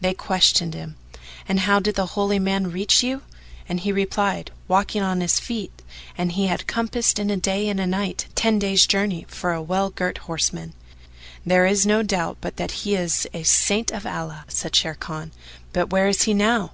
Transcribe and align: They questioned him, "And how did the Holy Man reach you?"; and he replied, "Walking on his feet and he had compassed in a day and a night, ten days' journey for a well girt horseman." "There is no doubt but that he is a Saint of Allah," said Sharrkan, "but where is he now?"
They 0.00 0.14
questioned 0.14 0.72
him, 0.72 0.96
"And 1.46 1.60
how 1.60 1.80
did 1.80 1.96
the 1.96 2.06
Holy 2.16 2.38
Man 2.38 2.70
reach 2.72 3.02
you?"; 3.02 3.20
and 3.68 3.78
he 3.78 3.92
replied, 3.92 4.50
"Walking 4.68 5.02
on 5.02 5.20
his 5.20 5.38
feet 5.38 5.82
and 6.16 6.32
he 6.32 6.46
had 6.46 6.66
compassed 6.66 7.18
in 7.18 7.28
a 7.28 7.36
day 7.36 7.68
and 7.68 7.78
a 7.78 7.86
night, 7.86 8.24
ten 8.34 8.58
days' 8.58 8.86
journey 8.86 9.26
for 9.28 9.52
a 9.52 9.60
well 9.60 9.90
girt 9.90 10.16
horseman." 10.16 10.72
"There 11.44 11.66
is 11.66 11.84
no 11.84 12.02
doubt 12.02 12.38
but 12.40 12.56
that 12.56 12.70
he 12.70 12.94
is 12.94 13.26
a 13.34 13.42
Saint 13.42 13.90
of 13.90 14.06
Allah," 14.06 14.46
said 14.48 14.72
Sharrkan, 14.72 15.32
"but 15.74 15.90
where 15.90 16.08
is 16.08 16.22
he 16.22 16.32
now?" 16.32 16.72